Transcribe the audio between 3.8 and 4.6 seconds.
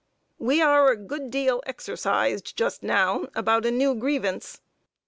grievance.